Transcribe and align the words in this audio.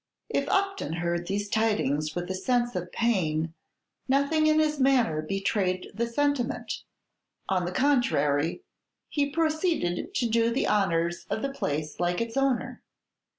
If 0.29 0.49
Upton 0.49 0.93
heard 0.93 1.27
these 1.27 1.47
tidings 1.47 2.15
with 2.15 2.27
a 2.31 2.33
sense 2.33 2.75
of 2.75 2.91
pain, 2.91 3.53
nothing 4.07 4.47
in 4.47 4.57
his 4.59 4.79
manner 4.79 5.21
betrayed 5.21 5.91
the 5.93 6.07
sentiment; 6.07 6.81
on 7.47 7.65
the 7.65 7.71
contrary, 7.71 8.63
he 9.09 9.29
proceeded 9.29 10.15
to 10.15 10.25
do 10.27 10.49
the 10.49 10.65
honors 10.65 11.27
of 11.29 11.43
the 11.43 11.53
place 11.53 11.99
like 11.99 12.19
its 12.19 12.35
owner. 12.35 12.81